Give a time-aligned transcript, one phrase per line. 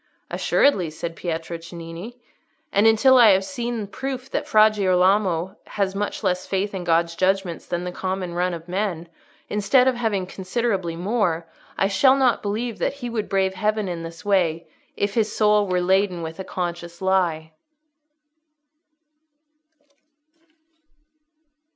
[0.31, 2.17] "Assuredly," said Pietro Cennini.
[2.71, 7.13] "And until I have seen proof that Fra Girolamo has much less faith in God's
[7.13, 9.07] judgments than the common run of men,
[9.47, 11.45] instead of having considerably more,
[11.77, 14.65] I shall not believe that he would brave Heaven in this way
[14.97, 17.51] if his soul were laden with a conscious lie."